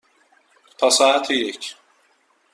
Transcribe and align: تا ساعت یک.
تا 0.77 0.89
ساعت 0.89 1.31
یک. 1.31 1.73